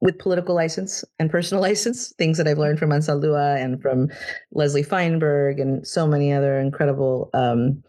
[0.00, 4.08] with political license and personal license, things that I've learned from Anzaldúa and from
[4.50, 7.82] Leslie Feinberg and so many other incredible um,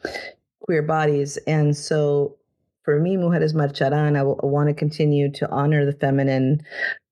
[0.61, 1.37] queer bodies.
[1.47, 2.37] And so
[2.83, 6.61] for me, Mujeres Marcharán, I want to continue to honor the feminine,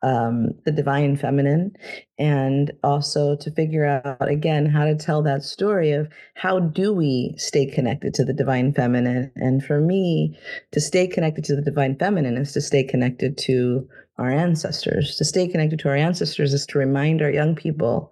[0.03, 1.75] um, the divine feminine,
[2.17, 7.33] and also to figure out again how to tell that story of how do we
[7.37, 9.31] stay connected to the divine feminine.
[9.35, 10.37] And for me,
[10.71, 13.87] to stay connected to the divine feminine is to stay connected to
[14.17, 15.15] our ancestors.
[15.17, 18.11] To stay connected to our ancestors is to remind our young people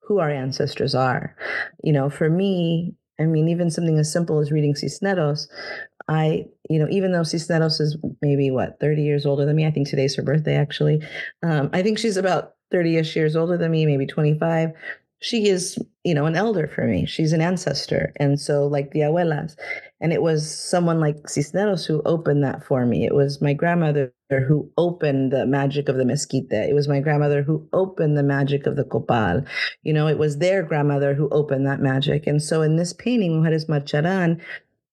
[0.00, 1.36] who our ancestors are.
[1.84, 5.48] You know, for me, I mean, even something as simple as reading Cisneros,
[6.10, 9.70] I, you know, even though Cisneros is maybe what, 30 years older than me, I
[9.70, 11.02] think today's her birthday actually.
[11.44, 14.72] Um, I think she's about 30 ish years older than me, maybe 25.
[15.20, 17.06] She is, you know, an elder for me.
[17.06, 18.12] She's an ancestor.
[18.16, 19.54] And so, like the abuelas.
[20.00, 23.04] And it was someone like Cisneros who opened that for me.
[23.04, 26.50] It was my grandmother who opened the magic of the mezquite.
[26.50, 29.44] It was my grandmother who opened the magic of the copal.
[29.82, 32.26] You know, it was their grandmother who opened that magic.
[32.26, 34.40] And so in this painting, Mujeres Marcharán,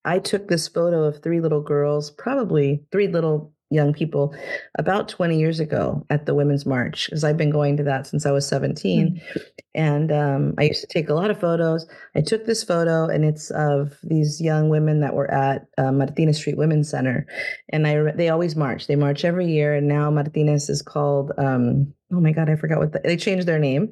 [0.07, 4.33] I took this photo of three little girls, probably three little young people
[4.79, 8.25] about 20 years ago at the Women's March because I've been going to that since
[8.25, 9.07] I was 17.
[9.07, 9.39] Mm-hmm.
[9.75, 11.85] And um, I used to take a lot of photos.
[12.15, 16.37] I took this photo, and it's of these young women that were at uh, Martinez
[16.37, 17.27] Street Women's Center.
[17.69, 18.87] And I they always march.
[18.87, 19.75] They march every year.
[19.75, 23.45] And now Martinez is called, um, oh my God, I forgot what the, they changed
[23.45, 23.91] their name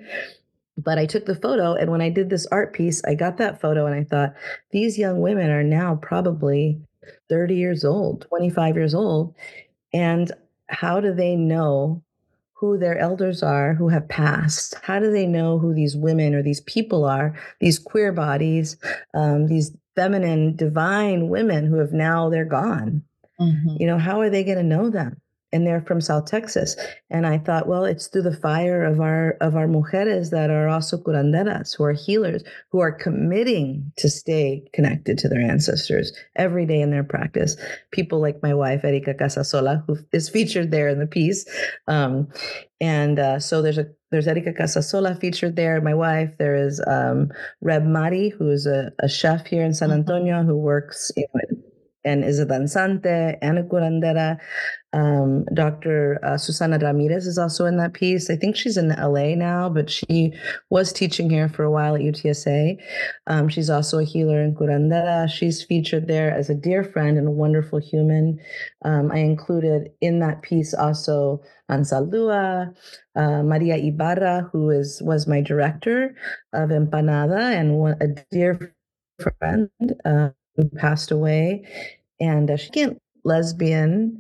[0.78, 3.62] but I took the photo, and when I did this art piece, I got that
[3.62, 4.34] photo and I thought,
[4.72, 6.80] these young women are now probably
[7.30, 9.36] 30 years old, 25 years old.
[9.94, 10.32] And
[10.68, 12.04] how do they know
[12.54, 14.76] who their elders are who have passed?
[14.82, 18.78] How do they know who these women or these people are, these queer bodies,
[19.14, 23.04] um, these feminine, divine women who have now, they're gone?
[23.40, 23.78] Mm-hmm.
[23.80, 25.22] You know, how are they going to know them?
[25.56, 26.76] And they're from South Texas.
[27.10, 30.68] And I thought, well, it's through the fire of our of our mujeres that are
[30.68, 36.66] also curanderas, who are healers, who are committing to stay connected to their ancestors every
[36.66, 37.56] day in their practice.
[37.92, 41.46] People like my wife, Erika Casasola, who is featured there in the piece.
[41.88, 42.28] Um,
[42.82, 46.32] and uh, so there's a there's Erika Casasola featured there, my wife.
[46.38, 50.00] There is um, Reb Mari, who is a, a chef here in San mm-hmm.
[50.00, 51.42] Antonio, who works you know,
[52.06, 54.38] and is a danzante and a curandera.
[54.94, 56.20] Um, Dr.
[56.24, 58.30] Uh, Susana Ramirez is also in that piece.
[58.30, 60.32] I think she's in LA now, but she
[60.70, 62.78] was teaching here for a while at UTSA.
[63.28, 65.30] Um, she's also a healer in curandera.
[65.30, 68.40] She's featured there as a dear friend and a wonderful human.
[68.86, 72.74] Um, I included in that piece also Anzaldúa,
[73.16, 76.16] uh, Maria Ibarra, who is was my director
[76.54, 78.76] of Empanada and one, a dear
[79.20, 79.70] friend.
[80.06, 81.68] Uh, who passed away,
[82.20, 84.20] and uh, she can't lesbian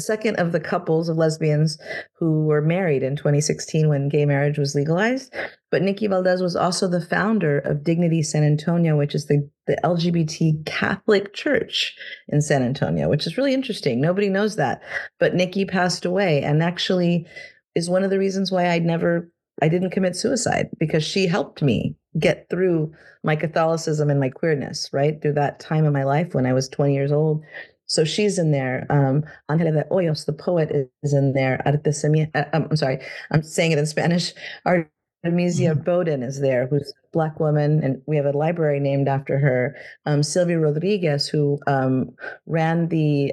[0.00, 1.78] second of the couples of lesbians
[2.14, 5.32] who were married in 2016 when gay marriage was legalized.
[5.70, 9.78] But Nikki Valdez was also the founder of Dignity San Antonio, which is the, the
[9.84, 11.94] LGBT Catholic church
[12.28, 14.00] in San Antonio, which is really interesting.
[14.00, 14.82] Nobody knows that.
[15.18, 17.26] But Nikki passed away and actually
[17.74, 21.62] is one of the reasons why I never I didn't commit suicide because she helped
[21.62, 22.92] me get through
[23.24, 25.20] my Catholicism and my queerness, right?
[25.20, 27.44] Through that time in my life when I was 20 years old.
[27.86, 28.86] So she's in there.
[28.90, 31.62] Um, Angela de Hoyos, the poet, is in there.
[31.64, 33.00] Artemisia, uh, um, I'm sorry,
[33.30, 34.34] I'm saying it in Spanish.
[34.66, 35.82] Artemisia mm-hmm.
[35.82, 39.74] Bowden is there, who's a Black woman, and we have a library named after her.
[40.04, 42.14] Um, Sylvia Rodriguez, who um,
[42.46, 43.32] ran the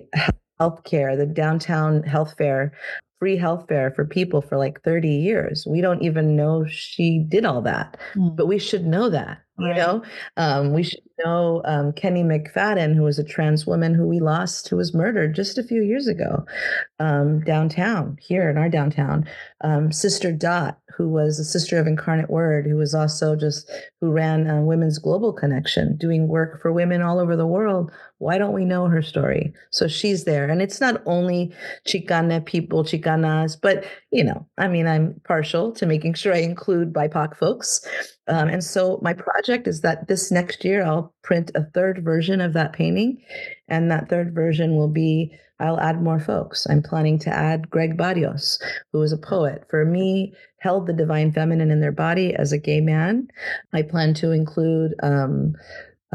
[0.59, 2.71] healthcare, the downtown health fair
[3.19, 5.65] free health care for people for like 30 years.
[5.67, 8.35] We don't even know she did all that, mm.
[8.35, 9.44] but we should know that.
[9.57, 9.69] Right.
[9.69, 10.03] You know,
[10.35, 14.67] um, we should know um, Kenny McFadden, who was a trans woman who we lost,
[14.67, 16.45] who was murdered just a few years ago
[16.99, 19.25] um, downtown, here in our downtown.
[19.61, 24.11] Um, sister Dot, who was a sister of Incarnate Word, who was also just who
[24.11, 27.91] ran uh, Women's Global Connection, doing work for women all over the world.
[28.17, 29.53] Why don't we know her story?
[29.71, 31.53] So she's there, and it's not only
[31.87, 36.91] Chicana people, Chicanas, but you know, I mean, I'm partial to making sure I include
[36.91, 37.85] BIPOC folks.
[38.27, 42.41] Um, and so my project is that this next year I'll print a third version
[42.41, 43.21] of that painting.
[43.67, 46.67] And that third version will be I'll add more folks.
[46.69, 48.59] I'm planning to add Gregg Barrios,
[48.91, 49.63] who is a poet.
[49.69, 53.29] For me, held the divine feminine in their body as a gay man.
[53.71, 55.55] I plan to include um,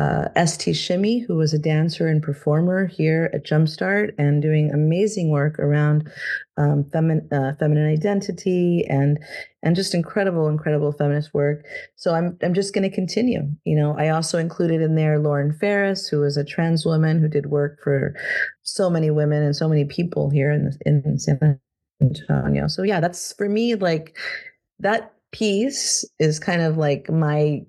[0.01, 0.75] uh, St.
[0.75, 6.11] Shimmy, who was a dancer and performer here at Jumpstart and doing amazing work around
[6.57, 9.19] um, uh, feminine identity and
[9.63, 11.67] and just incredible, incredible feminist work.
[11.97, 13.43] So I'm I'm just going to continue.
[13.65, 17.29] You know, I also included in there Lauren Ferris, who is a trans woman who
[17.29, 18.15] did work for
[18.63, 21.61] so many women and so many people here in in San
[22.01, 22.69] Antonio.
[22.69, 24.17] So yeah, that's for me like
[24.79, 27.61] that piece is kind of like my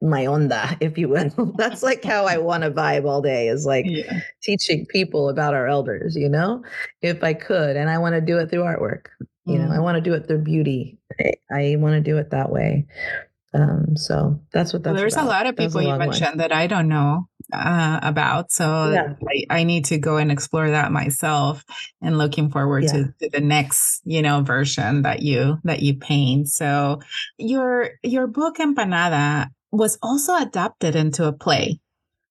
[0.00, 1.54] my onda, if you will.
[1.56, 4.20] That's like how I want to vibe all day is like yeah.
[4.42, 6.62] teaching people about our elders, you know,
[7.02, 7.76] if I could.
[7.76, 9.06] And I want to do it through artwork.
[9.44, 9.66] You mm.
[9.68, 9.82] know, I mm.
[9.82, 10.98] want to do it through beauty.
[11.20, 12.86] I, I want to do it that way.
[13.54, 15.24] Um, so that's what that's well, there's about.
[15.24, 16.38] a lot of people you mentioned one.
[16.38, 18.52] that I don't know uh, about.
[18.52, 19.14] So yeah.
[19.26, 21.64] I, I, need to go and explore that myself
[22.02, 22.92] and looking forward yeah.
[22.92, 26.48] to, to, the next, you know, version that you that you paint.
[26.48, 27.00] So
[27.38, 31.80] your your book Empanada was also adapted into a play.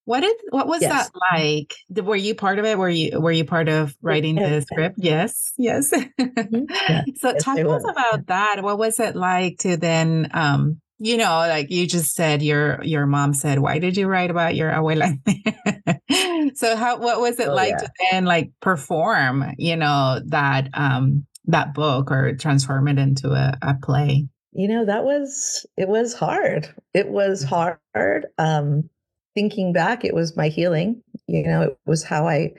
[0.05, 1.09] What did what was yes.
[1.09, 1.75] that like?
[2.05, 2.77] Were you part of it?
[2.77, 4.95] Were you were you part of writing the script?
[4.97, 5.91] Yes, yes.
[5.91, 6.63] Mm-hmm.
[6.69, 7.03] Yeah.
[7.17, 8.63] so yes, talk to us about that.
[8.63, 13.05] What was it like to then um you know, like you just said your your
[13.05, 15.17] mom said, Why did you write about your abuela?
[16.57, 17.77] so how what was it oh, like yeah.
[17.77, 23.57] to then like perform, you know, that um that book or transform it into a,
[23.61, 24.27] a play?
[24.57, 27.77] You know that was it was hard it was mm-hmm.
[27.93, 28.89] hard um
[29.35, 32.53] thinking back it was my healing you know, it was how I,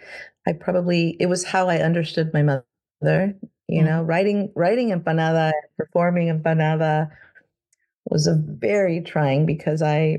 [0.46, 3.34] I probably, it was how I understood my mother,
[3.66, 7.10] you know, writing, writing empanada, performing empanada
[8.10, 10.18] was a very trying because I,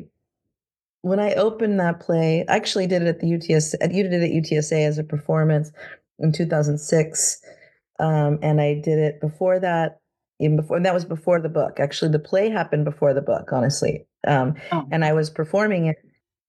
[1.02, 4.14] when I opened that play, I actually did it at the UTS, at you did
[4.14, 5.72] it at UTSA as a performance
[6.18, 7.42] in 2006.
[8.00, 9.99] Um, and I did it before that,
[10.40, 11.80] even before, and that was before the book.
[11.80, 14.06] Actually, the play happened before the book, honestly.
[14.28, 14.88] Um, oh.
[14.92, 15.98] And I was performing it.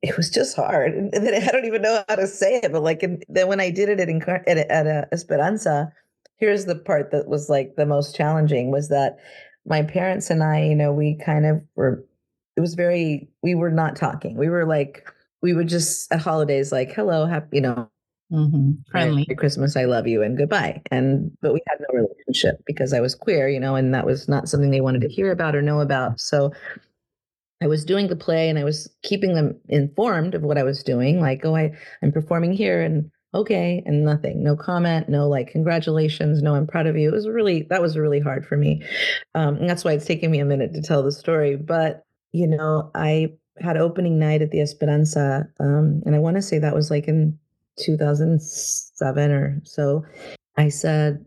[0.03, 0.95] It was just hard.
[0.95, 3.61] And then I don't even know how to say it, but like in, then when
[3.61, 4.09] I did it at,
[4.49, 5.93] at, at uh, Esperanza,
[6.37, 9.19] here's the part that was like the most challenging was that
[9.67, 12.03] my parents and I, you know, we kind of were,
[12.57, 14.37] it was very, we were not talking.
[14.37, 15.07] We were like,
[15.43, 17.91] we would just at holidays, like, hello, happy, you know,
[18.33, 18.73] mm-hmm.
[18.91, 20.83] friendly Merry Christmas, I love you, and goodbye.
[20.91, 24.29] And, but we had no relationship because I was queer, you know, and that was
[24.29, 26.21] not something they wanted to hear about or know about.
[26.21, 26.53] So
[27.63, 30.83] I was doing the play and I was keeping them informed of what I was
[30.83, 31.21] doing.
[31.21, 36.43] Like, oh, I, I'm performing here and okay, and nothing, no comment, no like congratulations,
[36.43, 37.09] no, I'm proud of you.
[37.09, 38.83] It was really that was really hard for me.
[39.35, 41.57] Um, and that's why it's taken me a minute to tell the story.
[41.57, 46.43] But you know, I had opening night at the Esperanza, um, and I want to
[46.43, 47.39] say that was like in
[47.81, 50.05] 2007 or so.
[50.57, 51.25] I said,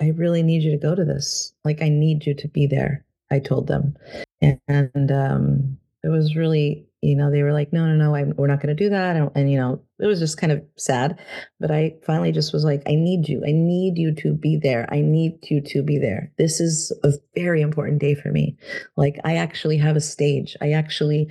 [0.00, 1.52] I really need you to go to this.
[1.64, 3.04] Like, I need you to be there.
[3.30, 3.96] I told them,
[4.40, 8.46] and um, it was really you know they were like no no no I'm, we're
[8.46, 11.18] not going to do that and, and, you know it was just kind of sad
[11.60, 14.88] but i finally just was like i need you i need you to be there
[14.90, 18.56] i need you to be there this is a very important day for me
[18.96, 21.28] like i actually have a stage i actually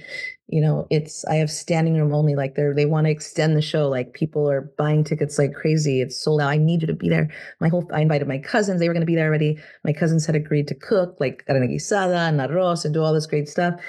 [0.51, 3.61] you know it's i have standing room only like they're they want to extend the
[3.61, 6.93] show like people are buying tickets like crazy it's sold out i need you to
[6.93, 9.57] be there my whole i invited my cousins they were going to be there already
[9.83, 13.25] my cousins had agreed to cook like carne guisada and arroz and do all this
[13.25, 13.79] great stuff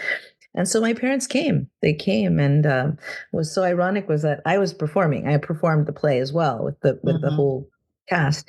[0.55, 1.69] and so my parents came.
[1.81, 2.99] They came, and um,
[3.33, 5.27] was so ironic was that I was performing.
[5.27, 7.25] I performed the play as well with the with mm-hmm.
[7.25, 7.69] the whole
[8.09, 8.49] cast.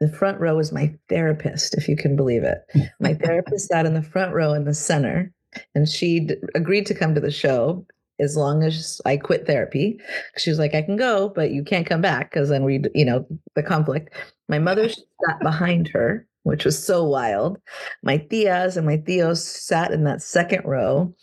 [0.00, 2.58] The front row was my therapist, if you can believe it.
[3.00, 5.32] My therapist sat in the front row in the center,
[5.74, 7.86] and she d- agreed to come to the show
[8.18, 9.98] as long as I quit therapy.
[10.36, 13.04] She was like, I can go, but you can't come back because then we, you
[13.04, 14.14] know, the conflict.
[14.48, 17.58] My mother sat behind her which was so wild.
[18.02, 21.14] My tias and my theos sat in that second row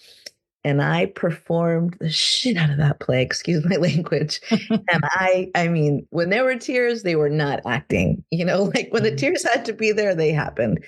[0.63, 4.42] and I performed the shit out of that play, excuse my language.
[4.52, 8.24] and I I mean, when there were tears, they were not acting.
[8.32, 9.18] You know, like when the mm-hmm.
[9.18, 10.84] tears had to be there, they happened.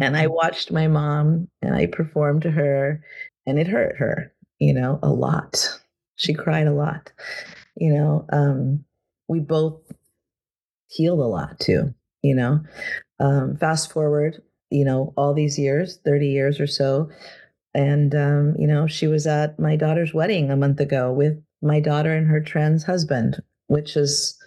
[0.00, 0.34] And I mm-hmm.
[0.34, 3.02] watched my mom and I performed to her
[3.46, 5.78] and it hurt her, you know, a lot.
[6.16, 7.12] She cried a lot.
[7.76, 8.84] You know, um,
[9.28, 9.80] we both
[10.88, 12.60] healed a lot too, you know.
[13.18, 17.10] Um, fast forward, you know, all these years, 30 years or so.
[17.74, 21.80] And, um, you know, she was at my daughter's wedding a month ago with my
[21.80, 24.38] daughter and her trans husband, which is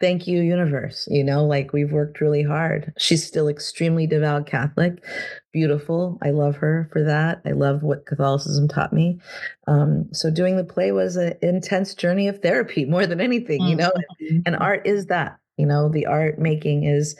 [0.00, 1.08] thank you, universe.
[1.10, 2.92] You know, like we've worked really hard.
[2.98, 5.04] She's still extremely devout Catholic,
[5.52, 6.18] beautiful.
[6.22, 7.40] I love her for that.
[7.44, 9.20] I love what Catholicism taught me.
[9.66, 13.76] Um, so doing the play was an intense journey of therapy more than anything, you
[13.76, 14.38] know, mm-hmm.
[14.46, 15.38] and art is that.
[15.56, 17.16] You know, the art making is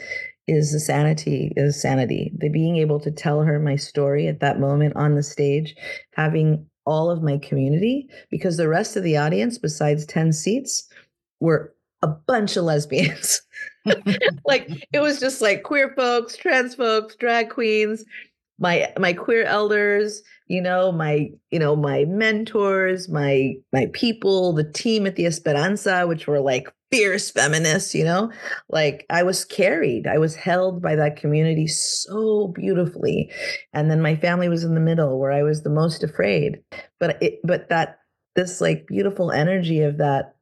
[0.47, 4.61] is the sanity is sanity the being able to tell her my story at that
[4.61, 5.75] moment on the stage
[6.12, 10.89] having all of my community because the rest of the audience besides 10 seats
[11.41, 11.75] were
[12.07, 13.42] a bunch of lesbians.
[14.45, 18.05] Like it was just like queer folks trans folks drag queens
[18.59, 24.71] my my queer elders you know my you know my mentors my my people the
[24.73, 28.31] team at the esperanza which were like fierce feminists you know?
[28.69, 30.07] Like i was carried.
[30.07, 33.31] I was held by that community so beautifully.
[33.73, 36.61] And then my family was in the middle where i was the most afraid.
[37.01, 37.99] But it but that
[38.37, 40.36] this like beautiful energy of that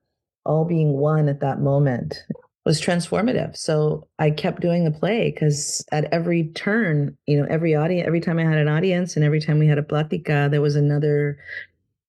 [0.45, 2.23] all being one at that moment
[2.65, 3.57] was transformative.
[3.57, 8.21] So I kept doing the play because at every turn, you know, every audience, every
[8.21, 11.39] time I had an audience and every time we had a platica, there was another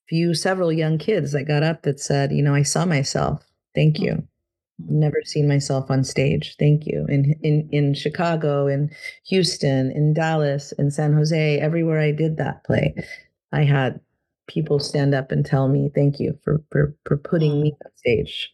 [0.07, 3.43] few, several young kids that got up that said, you know, I saw myself.
[3.73, 4.25] Thank you.
[4.81, 6.55] I've never seen myself on stage.
[6.59, 7.05] Thank you.
[7.07, 8.91] In in in Chicago, in
[9.27, 12.93] Houston, in Dallas, in San Jose, everywhere I did that play,
[13.53, 14.01] I had
[14.47, 17.61] people stand up and tell me thank you for for for putting mm.
[17.61, 18.51] me on stage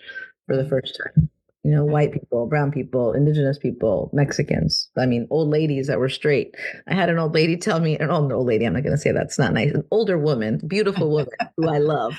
[0.48, 0.70] for the mm-hmm.
[0.70, 1.30] first time
[1.64, 2.20] you know, white mm-hmm.
[2.20, 4.90] people, brown people, indigenous people, Mexicans.
[4.98, 6.56] I mean, old ladies that were straight.
[6.88, 9.02] I had an old lady tell me, an old, old lady, I'm not going to
[9.02, 12.16] say that's not nice, an older woman, beautiful woman who I love,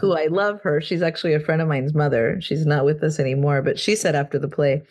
[0.00, 0.80] who I love her.
[0.80, 2.38] She's actually a friend of mine's mother.
[2.40, 4.82] She's not with us anymore, but she said after the play,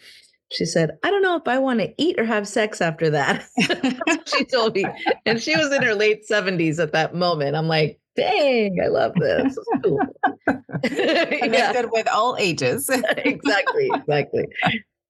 [0.52, 3.46] she said, I don't know if I want to eat or have sex after that.
[4.26, 4.86] she told me.
[5.26, 7.56] And she was in her late 70s at that moment.
[7.56, 9.58] I'm like, Dang, I love this.
[9.84, 10.00] Cool.
[10.84, 12.90] Connected with all ages.
[13.18, 14.46] exactly, exactly.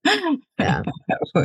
[0.60, 0.82] Yeah.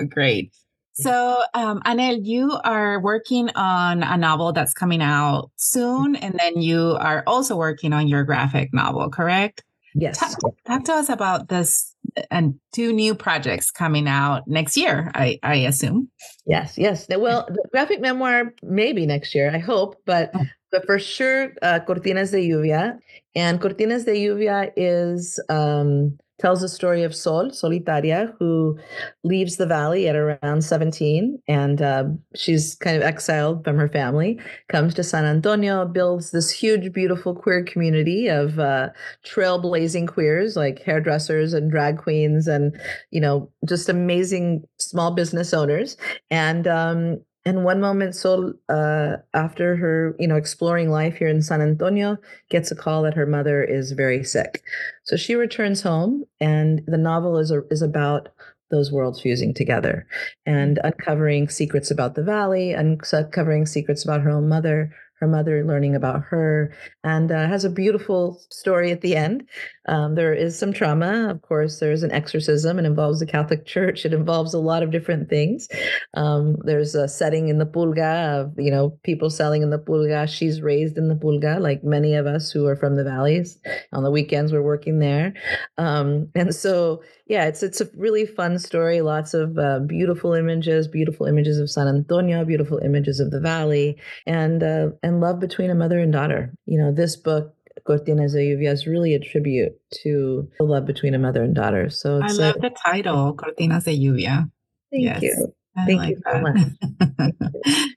[0.09, 0.53] Great.
[0.93, 6.61] So, um, Anel, you are working on a novel that's coming out soon, and then
[6.61, 9.63] you are also working on your graphic novel, correct?
[9.95, 10.19] Yes.
[10.19, 11.95] Talk, talk to us about this
[12.29, 16.09] and two new projects coming out next year, I, I assume.
[16.45, 17.07] Yes, yes.
[17.09, 20.43] Well, the graphic memoir maybe next year, I hope, but oh.
[20.71, 22.99] But for sure, uh, Cortinas de Lluvia.
[23.35, 28.77] And Cortinas de Lluvia is um, tells the story of Sol, Solitaria, who
[29.23, 31.39] leaves the valley at around 17.
[31.47, 32.05] And uh,
[32.35, 37.35] she's kind of exiled from her family, comes to San Antonio, builds this huge, beautiful
[37.35, 38.89] queer community of uh,
[39.23, 42.75] trailblazing queers like hairdressers and drag queens and,
[43.11, 45.95] you know, just amazing small business owners.
[46.31, 51.41] And um, and one moment, Sol, uh, after her, you know, exploring life here in
[51.41, 52.17] San Antonio,
[52.49, 54.63] gets a call that her mother is very sick.
[55.03, 58.29] So she returns home, and the novel is a, is about
[58.69, 60.07] those worlds fusing together
[60.45, 65.95] and uncovering secrets about the valley, uncovering secrets about her own mother, her mother learning
[65.95, 69.47] about her, and uh, has a beautiful story at the end.
[69.87, 71.79] Um, there is some trauma, of course.
[71.79, 72.79] There's an exorcism.
[72.79, 74.05] It involves the Catholic Church.
[74.05, 75.67] It involves a lot of different things.
[76.15, 80.27] Um, there's a setting in the pulga of you know people selling in the pulga.
[80.27, 83.57] She's raised in the pulga, like many of us who are from the valleys.
[83.93, 85.33] On the weekends, we're working there,
[85.77, 87.01] um, and so
[87.31, 88.99] yeah, it's it's a really fun story.
[88.99, 93.97] Lots of uh, beautiful images, beautiful images of San Antonio, beautiful images of the valley,
[94.27, 96.53] and uh, and love between a mother and daughter.
[96.65, 97.55] You know, this book
[97.87, 99.71] Cortinas de Lluvia is really a tribute
[100.03, 101.89] to the love between a mother and daughter.
[101.89, 104.51] So I love a, the title, Cortinas de Lluvia.
[104.91, 105.21] Thank yes.
[105.21, 105.53] you.
[105.77, 107.33] I Thank like you so much.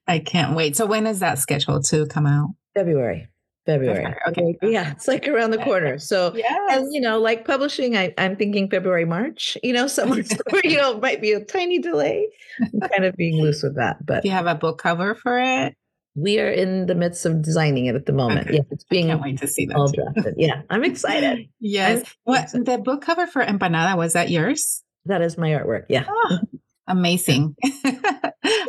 [0.06, 0.76] I can't wait.
[0.76, 2.50] So when is that scheduled to come out?
[2.76, 3.26] February.
[3.66, 4.14] February.
[4.28, 4.58] Okay.
[4.62, 5.98] Yeah, it's like around the corner.
[5.98, 9.56] So, yeah, and you know, like publishing, I, I'm thinking February, March.
[9.62, 10.22] You know, somewhere,
[10.62, 12.28] you know, might be a tiny delay.
[12.60, 14.04] I'm kind of being loose with that.
[14.04, 15.74] But do you have a book cover for it?
[16.16, 18.46] We are in the midst of designing it at the moment.
[18.46, 18.56] Okay.
[18.56, 19.06] Yeah, it's being.
[19.06, 19.76] I can't wait to see that.
[19.76, 20.34] All drafted.
[20.36, 21.48] Yeah, I'm excited.
[21.60, 22.00] yes.
[22.00, 24.82] I'm what the book cover for Empanada was that yours?
[25.06, 25.86] That is my artwork.
[25.88, 26.04] Yeah.
[26.08, 26.38] Oh,
[26.86, 27.56] amazing.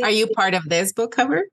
[0.02, 1.44] are you part of this book cover?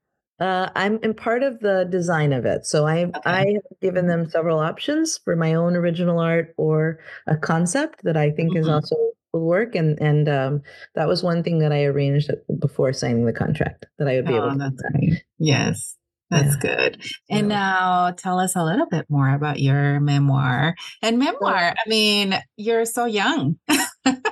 [0.42, 2.66] Uh, I'm in part of the design of it.
[2.66, 3.20] So I okay.
[3.24, 8.16] I have given them several options for my own original art or a concept that
[8.16, 8.62] I think mm-hmm.
[8.62, 8.96] is also
[9.32, 9.76] will work.
[9.76, 10.62] And and um,
[10.96, 12.28] that was one thing that I arranged
[12.58, 14.58] before signing the contract that I would be oh, able to.
[14.58, 15.22] That's great.
[15.38, 15.96] Yes.
[16.28, 16.76] That's yeah.
[16.76, 17.02] good.
[17.30, 20.74] And now tell us a little bit more about your memoir.
[21.02, 23.58] And memoir, I mean, you're so young.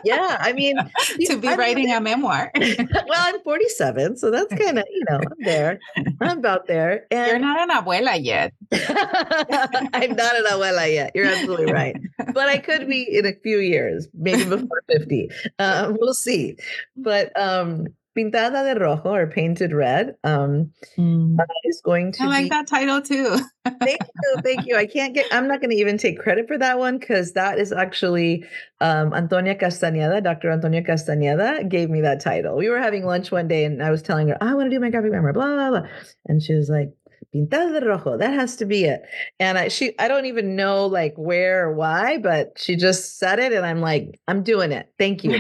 [0.05, 0.77] yeah, I mean,
[1.27, 2.51] to be writing a memoir.
[2.57, 5.79] well, I'm 47, so that's kind of, you know, I'm there.
[6.21, 7.07] I'm about there.
[7.11, 8.53] And you're not an abuela yet.
[8.73, 11.13] I'm not an abuela yet.
[11.15, 11.97] You're absolutely right.
[12.33, 15.31] But I could be in a few years, maybe before 50.
[15.59, 16.57] Um, we'll see.
[16.97, 17.87] But um,
[18.17, 21.39] Pintada de Rojo or Painted Red um, mm.
[21.39, 22.25] uh, is going to.
[22.25, 22.49] I like be...
[22.51, 23.39] that title too.
[23.81, 24.77] thank you, thank you.
[24.77, 25.27] I can't get.
[25.33, 28.45] I'm not going to even take credit for that one because that is actually
[28.81, 30.23] um, Antonia Castañeda.
[30.23, 30.51] Dr.
[30.51, 32.57] Antonia Castañeda gave me that title.
[32.57, 34.81] We were having lunch one day, and I was telling her I want to do
[34.81, 35.89] my graphic memoir, blah blah blah,
[36.27, 36.91] and she was like,
[37.35, 38.17] Pintada de rojo.
[38.17, 39.03] That has to be it.
[39.39, 43.39] And I she I don't even know like where or why, but she just said
[43.39, 44.93] it and I'm like, I'm doing it.
[44.99, 45.33] Thank you.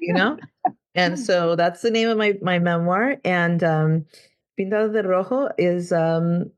[0.00, 0.36] you know?
[0.94, 1.20] And hmm.
[1.20, 3.16] so that's the name of my my memoir.
[3.24, 4.06] And um,
[4.58, 6.50] Pintado de Rojo is um,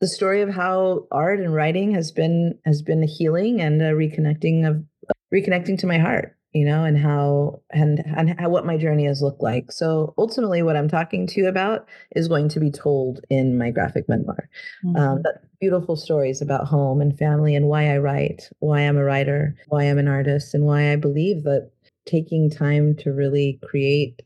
[0.00, 3.92] the story of how art and writing has been has been a healing and a
[3.92, 4.84] reconnecting of
[5.32, 9.22] reconnecting to my heart, you know, and how and and how what my journey has
[9.22, 9.72] looked like.
[9.72, 13.70] So ultimately, what I'm talking to you about is going to be told in my
[13.70, 14.48] graphic memoir.
[14.84, 15.02] Um, mm-hmm.
[15.02, 15.22] Um,
[15.60, 19.84] beautiful stories about home and family and why I write, why I'm a writer, why
[19.84, 21.70] I'm an artist, and why I believe that
[22.06, 24.22] taking time to really create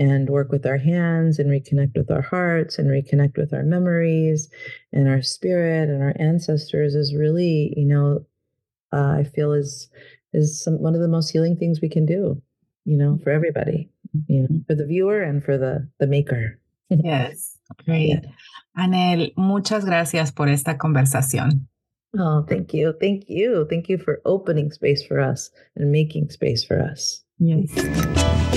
[0.00, 4.48] and work with our hands and reconnect with our hearts and reconnect with our memories
[4.92, 8.24] and our spirit and our ancestors is really you know
[8.92, 9.88] uh, i feel is
[10.32, 12.40] is some, one of the most healing things we can do
[12.84, 13.88] you know for everybody
[14.26, 14.62] you know mm-hmm.
[14.66, 16.58] for the viewer and for the the maker
[16.88, 18.30] yes great yeah.
[18.78, 21.66] anel muchas gracias por esta conversación
[22.18, 22.92] Oh, thank you.
[23.00, 23.66] Thank you.
[23.70, 27.19] Thank you for opening space for us and making space for us.
[27.42, 28.49] Yes.